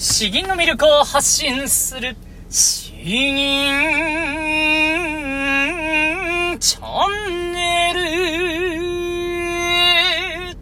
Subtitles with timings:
[0.00, 2.16] 詩吟の魅力を発信する、
[2.48, 3.66] 詩吟
[6.60, 7.92] チャンネ
[10.52, 10.56] ル。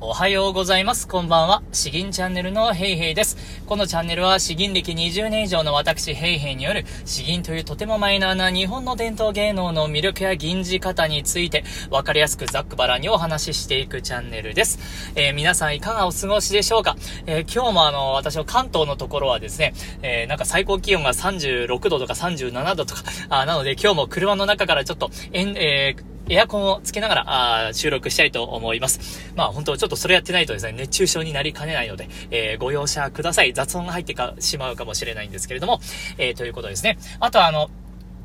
[0.00, 1.08] おはようございます。
[1.08, 1.64] こんばんは。
[1.72, 3.36] 詩吟チャンネルのヘイヘイです。
[3.66, 14.78] このチャンネルは詩吟歴20年以上の私ヘイヘイによる詩吟というとてもマイナーな日本の伝統芸能の魅力や吟じ方についてわかりやすくざっくばらにお話ししていくチャンネルです。
[15.14, 16.96] えー、皆さんいかがお過ごしでしょうか、
[17.26, 19.72] えー、今日もあの、私の関東のところはですね、
[20.02, 29.32] えー、なんか最高気温が36度とか37度とか、あなので今日も車の中からちょっと、えん、えーエアコンをつけながら、あ収録したいと思います。
[29.36, 33.52] まあ本当ちょっとそれやってないとですね、熱中症になりかねないので、えー、ご容赦ください。
[33.52, 35.80] 雑音が入ってかしまうかもしれないんですけれども、
[36.18, 36.98] えー、ということですね。
[37.20, 37.70] あとはあの、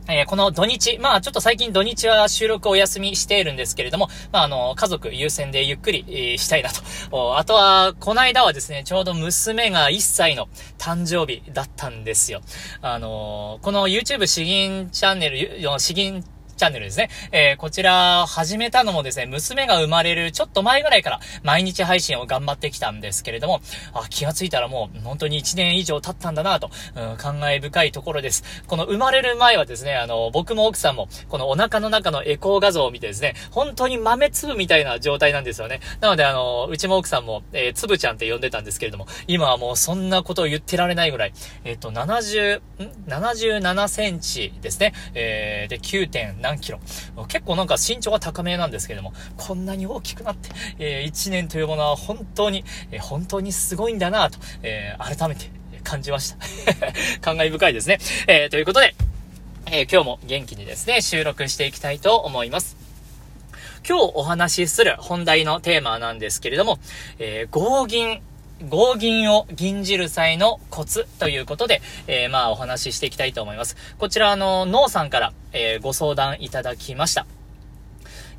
[0.07, 6.69] えー、この土日、まあちょっと最近土日は収録お休みしているんですけれども、まああの、家族優先でゆっくり、えー、したいな
[7.11, 7.37] と。
[7.37, 10.47] あとは、この間はですね、ちょうど娘が1歳の
[10.77, 12.41] 誕生日だったんですよ。
[12.81, 16.23] あのー、この YouTube 詩吟チャンネル、詩吟
[16.59, 17.09] チャンネルですね。
[17.31, 23.61] えー、こちら、始めたのもですね、娘が生まれるちょっと前ぐらいから毎日配信を頑張ってきたんですけれども、
[23.93, 28.43] あ、気がついたらもう本当に1年以上経ったんだなと、うん、感慨深いところです。
[28.67, 35.79] この生まれる前はですね、あの、僕も奥さんも、このお腹の中のエコー画像を見てですね、本当に豆粒みたいな状態なんですよね。
[36.01, 42.61] なので、あの、うちも奥さんも、えー、つぶちゃんって呼んでたんですけれども、今はもうそんなことを言ってられないぐらい、えっ、ー、と、70、ん
[43.07, 44.93] ?77 センチですね。
[45.13, 46.09] えー、で、9.
[46.49, 46.79] 何キロ。
[47.27, 55.51] 結構なんか身長が高めなんですけども、こんなに大きくなって、えー、1年というものは本当に、えー、本当にすごいんだなと、えー、改めて
[55.83, 56.37] 感じました。
[57.21, 57.99] 感慨深いですね。
[58.27, 58.95] えー、ということで、
[59.71, 62.75] え、今日も元気にですね、収録していきたいと思います。
[63.87, 66.79] 今日お話しする本題のテーマなんですけれども、
[67.19, 68.21] え、合銀
[68.67, 73.77] 合銀を銀じる際のコツということで、えー、まあお話ししていきたいと思います。
[73.97, 77.25] こちらあの、ノさんから、えー、ご相談いただきました。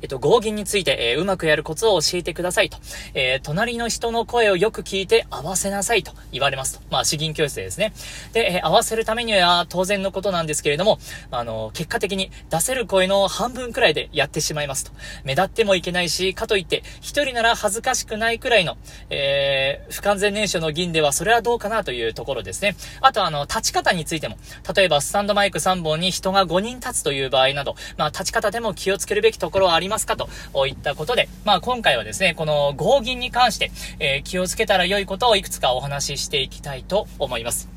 [0.01, 2.77] えっと、合銀について、えー、うまくやるコツを教えてくださいと。
[3.13, 6.85] えー、隣の人の声をよく聞いて合わせなさいと言われますと。
[6.89, 7.93] まあ、詩吟教室でですね。
[8.33, 10.99] で、えー、合わせるためには当然のことなんですけれども、
[11.31, 14.91] あの、結果的に出せる声の半分くらいでやってしまいますと。
[15.23, 18.77] 目立ってもいけないし、かといって、一人なら恥ずかしくないくらいの、
[19.09, 22.75] えー、不完全燃焼の銀ではそれはどうかなというところですね。
[23.01, 24.37] あと、あの、立ち方についても、
[24.75, 30.27] 例えばスタンドマイク3本に人が5人立つという場合など、まあ、立ち方でも気をつけるべきところはありますますかと
[30.67, 37.69] いったことで、まあ今回はですね、この合銀に関して、えー、気をつけたら良いことをいくつかお話ししていきたいと思います。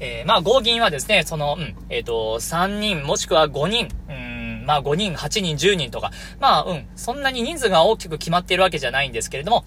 [0.00, 6.10] えー、まあ合銀はですね、その、うん、えっ、ー、と、3人もしくは5人、うんまあ5人、8人、10人とか、
[6.40, 9.64] まあうん、そんなに人数が大きく決まっているわけじゃないんですけれども、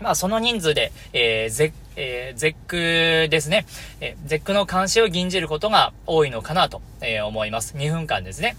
[0.00, 3.66] まあその人数で、えー、絶、えー、絶句ですね。
[4.00, 7.74] えー、絶句の監視を吟じることが多いのかなと、えー、思います。
[7.76, 8.56] 2分間ですね。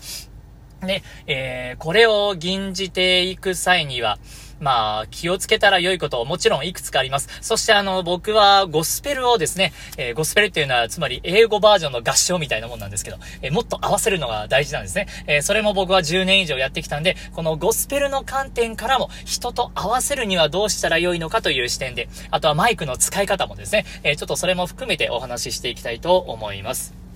[0.82, 4.18] で、えー、これを吟じていく際には、
[4.60, 7.30] まあ、気をつけたら良いこと、もちろんいくつかあります。
[7.42, 15.08] そしてあの、僕はゴスペルをですね、えー、ゴスペルっていうのは、つまり英語バージョンの合唱みたいなもんなんですけど、えー、もっと合わせるのが大事なんですね。
[15.28, 27.09] えー、それも僕は10年以上やってきたんで、このゴスペルの観点からも、人と合わせるにはどうしたら良いのかという視点で、あとはマイクの使い方もですね、えちょっとそれも含めてお話ししていきたいと思います。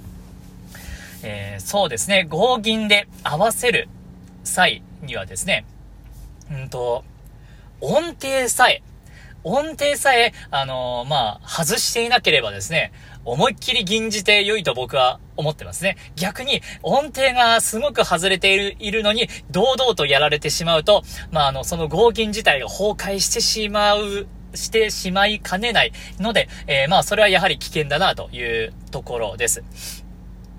[1.24, 3.88] えー、そうですね、合銀で合わせる
[4.44, 5.66] 際にはですね、
[6.52, 7.04] うんと、
[7.82, 8.84] 音程さえ、
[9.44, 12.94] 音程さえ、あのー、まあ、外していなければですね、
[13.26, 15.98] 思いっきり吟じて良いと僕は思ってますね。
[16.16, 30.03] 逆に、音程がすごく外れている、いるのに、堂々とやられてしまうと、まあ、あの、その合銀自体が崩壊してしまう、してしまいかねないので、えー、まあ、それはやはり危険だなというところです。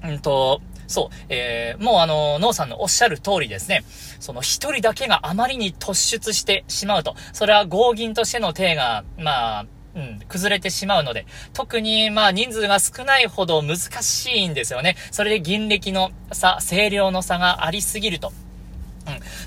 [0.04, 3.84] うんと、そう、えー、もうあの、ノーさんのおっしゃる通りですね、
[4.20, 14.96] その一人だけがあまりに突出してしまうと、それは合銀としての手が、まあ、うん、崩れてしまうので、特に、まあ、人数が少ないほど難しいんですよね。
[15.10, 18.32] それで銀歴の差、声量の差がありすぎると。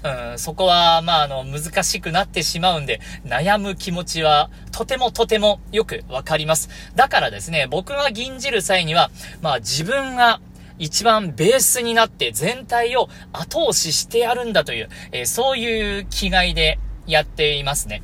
[0.03, 6.69] うん、うん、そこは、まあ、あの、難しくなってしまうんで、悩む気持ちは、とてもとてもよくわかります。
[6.95, 9.09] だからですね、僕が銀じる際には、
[9.41, 10.39] まあ、自分が、
[10.79, 18.03] 一番ベースになって全体を後押ししてやるんだという、えー、そういう気概でやっていますね。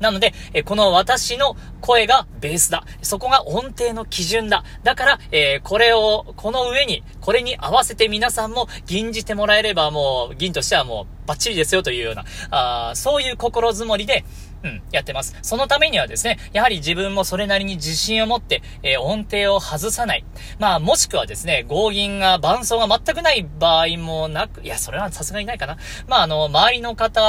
[0.00, 2.84] なので、えこの私の声がベースだ。
[3.02, 4.64] そこが音程の基準だ。
[4.82, 14.24] だから、えー、これを、この上に、これに合わせて皆さんも吟じてもらえればもう、銀としてはもうバッチリですよというような、あそういう心づもりで、
[14.62, 15.36] うん、やってます。
[15.42, 20.24] そのためにはですね、やはり自分もそれなりに自信を持って、えー、音程を外さない。
[20.58, 25.78] まあ、もしくはですね、合銀が、伴奏が全くない場合もなく、いや、それはさすがにないかな。
[26.08, 27.20] まあ、あの、周りの方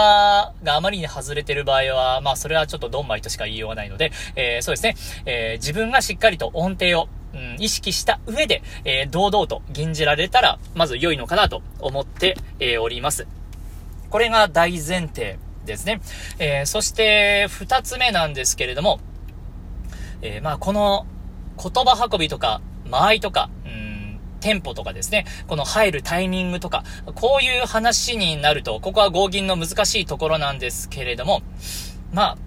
[0.64, 4.96] があまりに外れてる場合は、まあ、それはちょっとドンマイとしか言いようがないので、えー、そうですね、
[5.26, 13.26] えー、自分がしっかりと音程を、うん、意識した上で、え、堂々と吟じられたら、まず良いのかなと思って、え、おります。
[14.10, 16.02] これが大前提ですね。
[16.40, 19.00] えー、そして、二つ目なんですけれども、
[20.22, 21.06] えー、まあ、この
[21.58, 23.50] 言葉運びとか、間合いとか、
[24.42, 26.84] テンポとかですね、この入るタイミングとか、
[27.16, 31.42] こういう話になると、ここは合銀の難しいところなんですけれども、
[32.12, 32.38] まあ、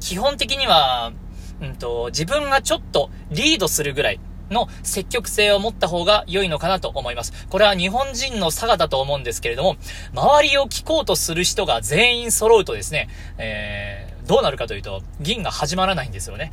[0.00, 1.12] 基本的には、
[1.60, 4.20] うんと、自分がちょっとリードするぐらい、
[4.50, 7.46] の積極性を持った方が良いのかなと思います。
[7.48, 9.76] これは日本人の差がだと思うんですけれども、
[10.14, 13.08] 周りを聞こうとする人が全員揃うとですね、
[13.38, 16.50] えー、どうなるかというと、銀が始まらないんですよね。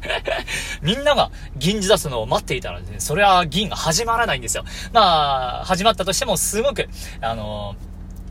[0.82, 4.64] みんなが銀じ出すのを待っていたらね、それは銀が始まらないんですよ。
[4.92, 6.88] まあ、始まったとしてもすごく、
[7.20, 7.76] あの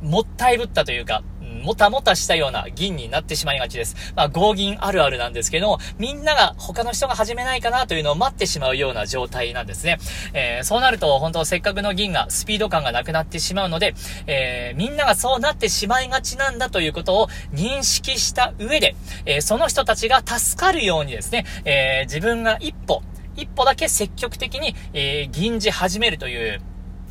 [0.02, 1.24] もったいぶったというか、
[1.68, 4.14] もたもたしたような銀になってしまいがちです。
[4.16, 9.98] まあ、合銀あるあるなんですけども、みんなが他の人が始めないかなというのを待ってしまうような状態なんですね。
[10.32, 13.96] えー、そうなると、本当せっかくの銀がスピード感がなくなってしまうので、
[14.28, 23.04] えー、みんながそうなってしまいがちなんだということを認識した上で、えー、その人たちが助かるようにですね、え自分が一歩、
[23.36, 26.62] 一歩だけ積極的に、え銀じ始めるという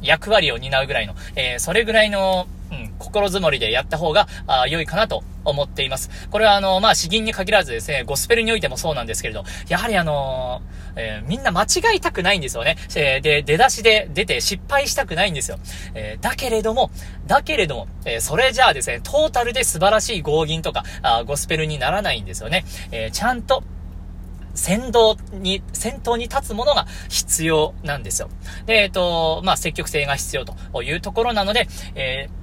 [0.03, 6.11] 役割を担うぐらいの、えそれぐらいのうん、心づもりでやった方が、あ良いかなと思っています。
[6.31, 10.63] これはあの、まあ、詩吟に限らずですね、ゴスペルにおいてもそうなんですけれど、やはりあの
[10.97, 12.77] えー、みんな間違いたくないんですよね。
[12.97, 15.59] えー、で、出だしで出て失敗したくないんですよ。
[15.95, 16.91] え、だけれども、
[17.27, 22.65] だけれども、えそれじゃあですね、トータルで素晴らしい合銀とか、あゴスペルにならないんですよね。
[22.91, 23.63] えちゃんと、
[24.57, 28.29] 先導に、先頭に立つものが必要なんですよ。
[28.67, 32.36] で、えっ、と、まあ、積極性が必要というところなので、えー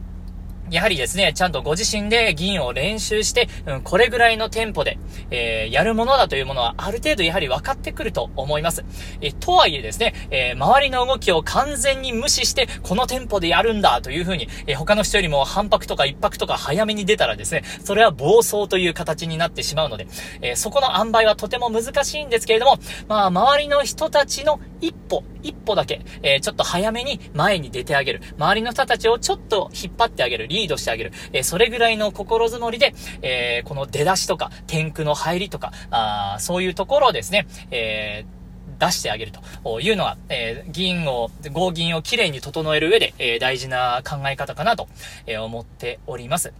[0.73, 4.97] やはりですね、ちゃんとご自身で銀を練習して、うん、これぐらいのテンポで、
[5.29, 8.83] えー、やるものだというものはある程度やはり分かってくると思います。
[9.21, 20.07] えー、とはいえですね、えー、周りの動きを完全に無視して、このテンポでやるんだというふうに、え他の人よりも半拍とか一拍とか早めに出たらですね、それは暴走という形になってしまうので、
[20.41, 28.21] えそこの塩梅はとても難しいんですけれども、まあ、周りの人たちの一歩、一歩だけ、えちょっと早めに前に出てあげる。
[28.37, 30.47] 周りの人たちをちょっと引っ張ってあげる。
[30.47, 31.11] リーードしてあげる。
[31.31, 38.43] えー、それぐらいの心づもりで、えー、この出だしとか、天空の入りとか、あそういうところをですね、えー
[38.79, 39.31] 出してあげる
[39.63, 44.87] というのが、えー、銀を、合銀をきれいに整える上で、えー、大事な考え方かなと、
[45.25, 46.53] えー、思っております。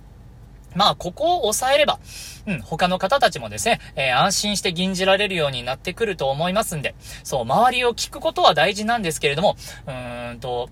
[0.76, 2.00] まあ、ここを抑えれば、
[2.48, 10.70] うん、他の方たちもですね、えー、安心して吟じられるようになってくると思いますんで、そう、周りを聞くことは大事なんですけれども、うーんと、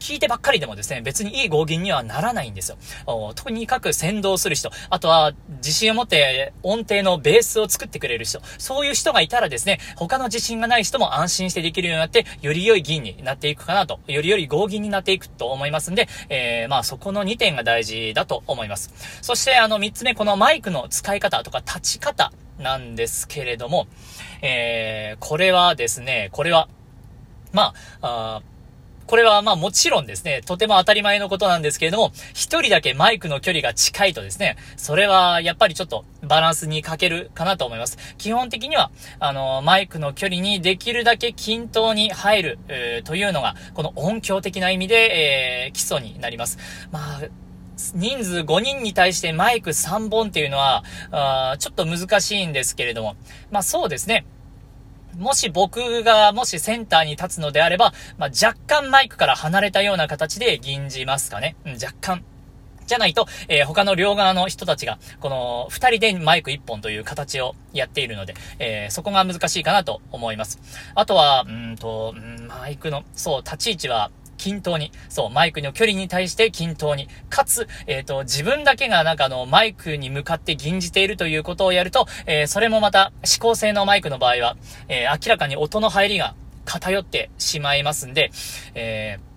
[0.00, 2.78] 聞いてばっかりでもですね、別にいい合銀にはならないんですよ。
[3.36, 18.92] とにかく先導する人、あとは自信を持って音程のベースを作ってくれる人、そういう人がいたらですね、他の自信がない人も安心してできるようになって、より良い銀になっていくかなと、より良い合銀になっていくと思いますんで、えー、まあそこの2点が大事だと思います。
[19.20, 23.86] そしてあの3つ目、このマイクの使い方とか立ち方なんですけれども、
[24.42, 26.68] えー、これはですね、これは、
[27.52, 28.42] まあ、あ
[29.10, 37.98] これはまあもちろんですね、とても当たり前のことなんですけれども、一人だけマイクの距離が近いとですね、それはやっぱりちょっとバランスに欠けるかなと思います。
[38.18, 46.58] 基本的には、あの、マイクの距離にできるだけ均等に入る、えー、というのが、この音響的な意味で、えー、基礎になります。
[46.92, 47.20] まあ、
[47.96, 53.16] 人数5人に対してマイク3本っていうのは、あちょっと難しいんですけれども、
[53.50, 54.24] まあそうですね。
[55.18, 61.56] もし僕がもしセンターに立つのであれば、まあ、若干マイクから離れたような形で吟じますかね。
[61.64, 62.24] うん、若干。
[62.90, 70.58] じゃないと、えー、他の両側の人たちが、この二人でマイク一本という形をやっているので、えー、そこが難しいかなと思います。
[70.96, 72.14] あとは、うんと、
[72.48, 74.10] マイクの、そう、立ち位置は、
[74.40, 84.56] 均等に、そう、マイクの距離に対して均等に、かつ、えっ、ー、と、自分だけがなんかあの、マイクに向かって吟じているということをやると、えー、それもまた、指向性のマイクの場合は、
[84.88, 88.30] えー、明らかに音の入りが偏ってしまいますんで、
[88.74, 89.29] えー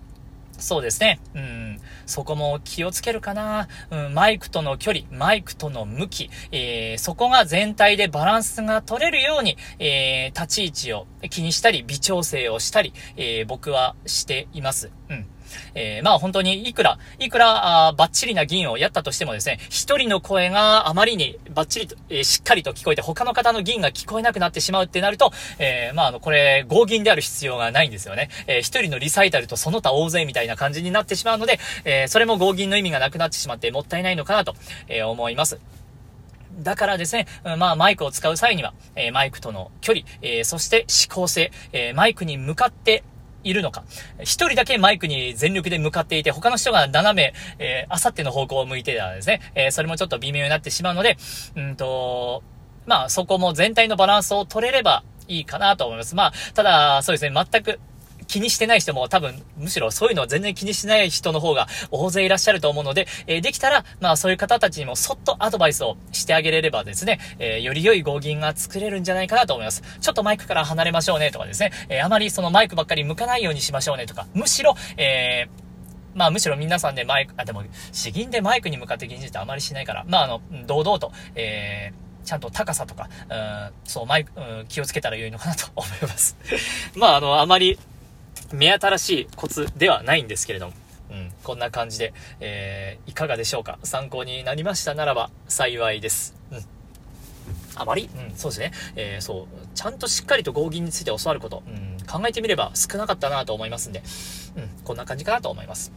[0.64, 1.20] そうですね。
[1.34, 1.80] うん。
[2.06, 3.68] そこも気をつけるかな。
[3.90, 4.14] うん。
[4.14, 14.90] マイクとの距離、マイクとの向き、えー、そこが全体でバランスが取れるように、えー、立ち位置を気にしたり、微調整をしたり、えー、僕はしています。
[15.10, 15.26] うん。
[15.74, 28.30] えー、まあ本当にいくら、いくら、あバッチリな銀をやったとしてもですね、一人の声があまりにバッチリと、えー、しっかりと聞こえて、他の方の銀が聞こえなくなってしまうってなると、えー、まああの、これ、合銀である必要がないんですよね。
[28.46, 34.54] えー、一人のリサイタルとその他大勢みたいな感じになってしまうので、えー、それも合銀の意味がなくなってしまってもったいないのかなと、
[34.88, 35.58] えー、思います。
[36.58, 37.26] だからですね、
[37.58, 43.02] まあマイクを使う際には、えー、マイクとの距離、えー、そして指向性、えー、マイクに向かって
[43.44, 43.84] いるのか。
[44.20, 51.16] 一人だけマイクに全力で向かっていて、他の人が斜め、えー、あさっての方向を向いてたらですね、えー、それもちょっと微妙になってしまうので、
[51.56, 52.42] うんと、
[52.86, 56.14] まあそこも全体のバランスを取れればいいかなと思います。
[56.14, 57.80] まあ、ただ、そうですね、全く、
[58.34, 69.84] 気にしてない人も多分、むしろそういうのは全然気にしない人の方が大勢いらっしゃると思うので、えー、できたら、まあそういう方たちにもそっとアドバイスをしてあげれればですね、えー、より良い合銀が作れるんじゃないかなと思います。
[70.00, 77.62] ちょっとマイクから離れましょうねとかですね、えー、あまりそのマイクばっかり向かないようにしましょうねとか、むしろ、えー、まあむしろ皆さんでマイク、あ、でも、
[77.92, 86.36] 詩吟でマイクに向かって吟じってあまりしないから、まああの、堂々と、えー、ちゃんと高さとか、うん、そう、マイク、うん、気をつけたら良いのかなと思います。
[86.96, 87.78] まああの、あまり、
[88.54, 90.72] 目新しいコツではないんですけれども、
[91.10, 93.78] うん、こんな感じで、えー、いかがでしょうか？
[93.82, 96.34] 参考になりましたならば幸いです。
[96.50, 96.64] うん。
[97.76, 98.08] あまり？
[98.14, 98.72] うん、そうですね。
[98.96, 99.46] えー、そう。
[99.74, 104.02] ちゃんとしっかりと合銀について教わること、うん、考えてみれば少なかったなと思いますんで、
[104.56, 105.92] うん、こんな感じかなと思います。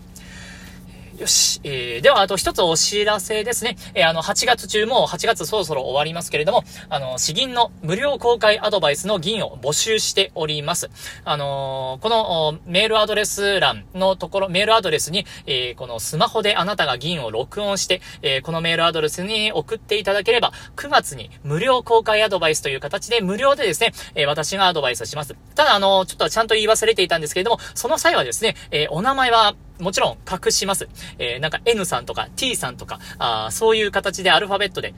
[1.18, 1.60] よし。
[1.64, 3.76] えー、では、あと一つお知らせですね。
[3.96, 10.92] えー、あの、8月中も8月そろそろ終わりますけれども、あの、詩吟の無料公開アドバイスの銀を募集しております。
[11.26, 25.34] あのー、このメールアドレス欄のところ、メールアドレスに、えー、このスマホであなたが銀を録音して、えー、このメールアドレスに送っていただければ、9月に無料公開アドバイスという形で無料でですね、え、私がアドバイスします。
[25.56, 30.88] ただ、あの、ちょっとちゃんと言い忘れていたんですけれども、その際はですね、え、お名前はもちろん隠します。
[31.20, 34.94] えー、なんか N さんとか T さんとか、あそういう形でアルファベットで、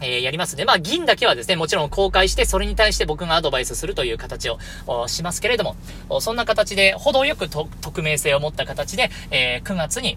[0.00, 0.64] えー、やりますね。
[0.64, 4.58] まあ、銀だけはですね、もちろん公開して、それに対して僕がアドバイスするという形を
[5.08, 10.16] しますけれども、そんな形で、程よく匿名性を持った形で、えー、9月に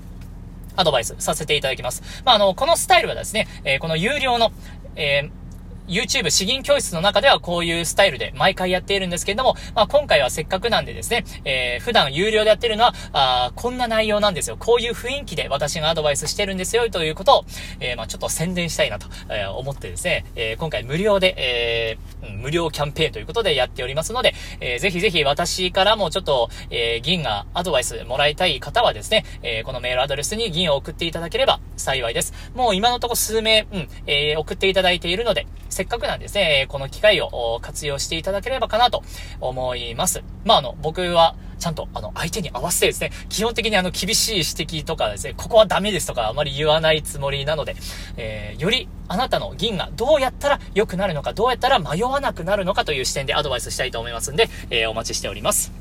[0.75, 2.01] アドバイスさせていただきます。
[2.25, 4.51] まあ、あの、このスタイルはですね、えー、この有料の、
[4.95, 5.42] えー
[5.88, 14.58] YouTube 詩吟教室の中ではこういうスタイルで毎回やっているんですけれども、まあ、今回はせっかくなんでですね、えー、普段有料でやってるのは、あこんな内容なんですよ。
[14.58, 17.46] こういう雰囲気で私がアドバイスしてるんですよ、ということを、
[17.80, 21.98] えー、まあ、ちょっと宣伝したいなと、えー、思ってですね、え今回無料で、え
[22.38, 32.34] 無料キャンペーンということでやっておりますので、えぜひぜひ私からもちょっと、え銀がアドバイスもらいたい方はですね、えこのメールアドレスに銀を送っていただければ幸いです。
[32.56, 39.03] もう今のところ数名、うん、え送っていただいているので、せっかくなんですね、この機会を活用していただければかなと
[39.42, 40.24] 思います。
[40.46, 47.75] まあ、あの、僕は、ちゃんと、あの、相手に合わせてですね、基本的にあの、厳しい指摘とかですね、ここはダメですとかあまり言わないつもりなので、
[48.18, 55.72] えー、よりあなたの銀がどうやったら良くなるのか、どうやったら迷わなくなるのかという視点でアドバイスしたいと思いますんで、えー、お待ちしております。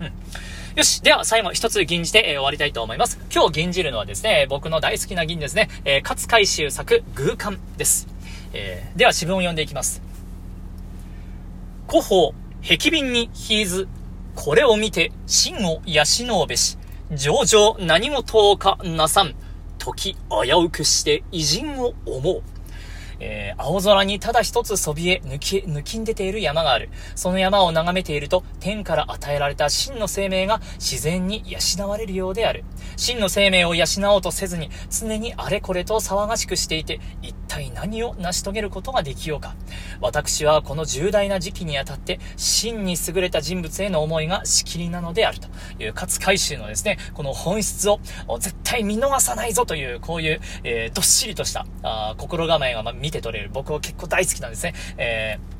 [0.00, 0.12] うん。
[0.74, 1.02] よし。
[1.02, 3.18] では、最後一つ銀じて、えー、終わりたいと思います。
[3.34, 8.17] 今日銀じるのはですね、僕の大好きな銀ですね、えー、勝海舟作、偶感です。
[8.52, 10.02] えー、では、詩文を読んでいきます。
[11.88, 13.88] 古法、壁瓶にひいず、
[14.34, 16.04] これを見て、真を養
[16.42, 16.78] うべし、
[17.12, 19.34] 上々何事をかなさん、
[19.78, 22.42] 時危うくして偉人を思う。
[23.20, 26.90] えー、青空にただ一つそびえ、抜き、抜きん出ている山がある。
[27.14, 32.64] その山を眺めていると、天から与えられた真の生命が自然に養われるようである。
[32.96, 33.84] 真の生命を養
[34.14, 39.54] おうとせずに、常にあれこれと騒がしくしていて、一体何を成し遂げることができようか。
[40.00, 45.48] 私はこの重大な時期にあたって、真に優れた人物への思いがしきりなのであると
[45.82, 48.00] いう、勝海舟のですね、この本質を
[48.38, 53.50] 絶対見逃さないぞという、こういう、えー、どっしりとした、あ心構えが、ま、見て取れる。
[53.52, 54.74] 僕は結構大好きなんですね。
[54.96, 55.58] えー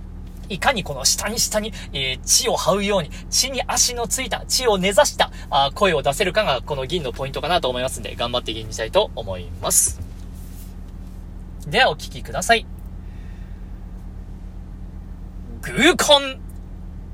[0.48, 10.00] いかにこの下に下に、えー、地を這うように、地に足のついた、地を根ざしたあ声を出せるかが、この銀のポイントかなと思いますんで、頑張って銀にしたいと思います。
[11.66, 12.66] では、お聞きください。
[15.60, 16.40] 偶感、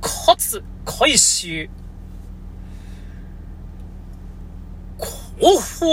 [0.00, 1.68] かつ、回収。
[5.40, 5.84] おほ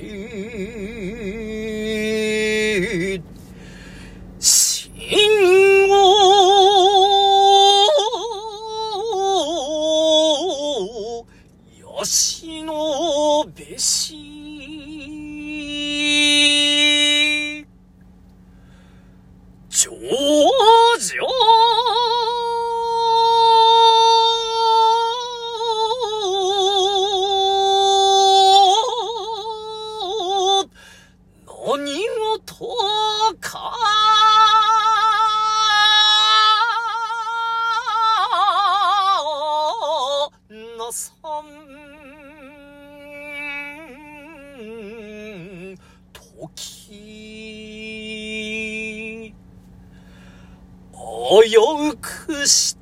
[0.00, 1.17] Peace.
[31.78, 31.94] 何
[32.40, 32.66] 事
[33.40, 33.72] か
[40.50, 41.44] なさん
[46.12, 46.52] 時
[51.04, 51.56] 危
[51.92, 52.77] うくして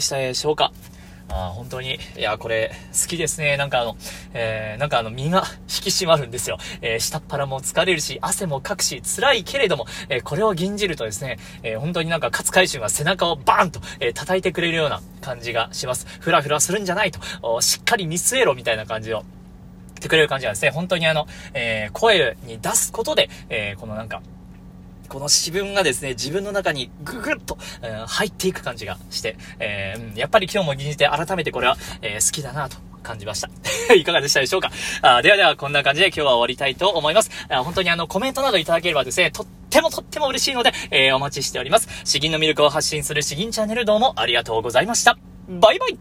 [0.00, 0.72] でしたでしょうか？
[1.28, 3.56] あ本当に、いや、これ、好きですね。
[3.58, 3.96] なんかあの、
[4.32, 6.56] えー、なんかあの、身が引き締まるんですよ。
[6.80, 16.06] えー、下っ腹も疲れるし、汗もかくし、辛いけれども、えー、これを吟じるとですね、えー、本当になんか勝海舟が背中をバーンと、えー、叩いてくれるような感じがします。
[16.18, 19.20] ふらふらするんじゃないと、おしっかり見据えろみたいな感じを。
[19.20, 19.22] っ
[20.00, 24.22] てくれる感じがですね、本当にあの、えー、声に出すことで、えー、このなんか、
[25.10, 33.50] この詩文がですね、自分の中にぐぐっと、えー入っていく感じがして、えーやっぱり今日も吟じて改めてこれは、えー好きだなと感じました。
[33.94, 34.70] いかがでしたでしょうか？
[35.02, 37.30] あではではこんな感じで今日は終わりたいと思います。
[37.48, 41.88] あ本当にあのコメントなどいただければですね、とってもとっても嬉しいので、えーお待ちしております。
[42.04, 45.18] 詩吟の魅力を発信する詩吟チャンネルどうもありがとうございました。
[45.48, 45.98] バイバイ